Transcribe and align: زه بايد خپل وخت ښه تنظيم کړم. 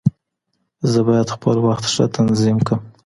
زه 0.91 0.99
بايد 1.07 1.27
خپل 1.35 1.55
وخت 1.67 1.85
ښه 1.93 2.05
تنظيم 2.17 2.57
کړم. 2.67 2.81